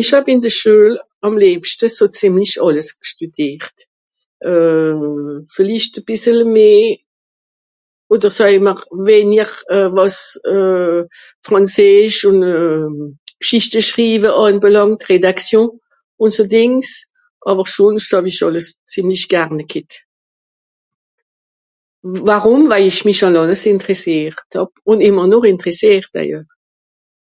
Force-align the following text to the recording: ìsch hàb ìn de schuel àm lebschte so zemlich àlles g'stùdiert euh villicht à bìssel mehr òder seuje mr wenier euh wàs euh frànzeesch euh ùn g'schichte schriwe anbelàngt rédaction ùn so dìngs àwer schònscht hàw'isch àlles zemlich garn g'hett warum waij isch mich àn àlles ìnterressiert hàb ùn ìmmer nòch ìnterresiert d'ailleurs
ìsch 0.00 0.12
hàb 0.14 0.26
ìn 0.32 0.40
de 0.44 0.50
schuel 0.58 0.94
àm 1.26 1.34
lebschte 1.42 1.86
so 1.96 2.04
zemlich 2.18 2.54
àlles 2.66 2.88
g'stùdiert 3.00 3.76
euh 4.50 5.34
villicht 5.54 5.94
à 5.98 6.00
bìssel 6.08 6.40
mehr 6.54 6.86
òder 8.12 8.32
seuje 8.38 8.58
mr 8.66 8.78
wenier 9.06 9.50
euh 9.76 9.88
wàs 9.96 10.16
euh 10.54 11.00
frànzeesch 11.46 12.20
euh 12.28 12.30
ùn 12.30 12.38
g'schichte 13.42 13.80
schriwe 13.88 14.30
anbelàngt 14.44 15.02
rédaction 15.10 15.66
ùn 16.22 16.30
so 16.36 16.42
dìngs 16.54 16.90
àwer 17.50 17.66
schònscht 17.72 18.12
hàw'isch 18.14 18.42
àlles 18.46 18.68
zemlich 18.92 19.24
garn 19.32 19.58
g'hett 19.70 19.92
warum 22.28 22.62
waij 22.70 22.84
isch 22.90 23.02
mich 23.06 23.22
àn 23.26 23.38
àlles 23.40 23.62
ìnterressiert 23.72 24.40
hàb 24.58 24.70
ùn 24.90 24.98
ìmmer 25.08 25.26
nòch 25.30 25.48
ìnterresiert 25.52 26.06
d'ailleurs 26.14 26.50